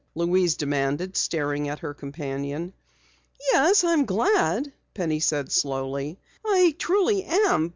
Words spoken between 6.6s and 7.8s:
truly am.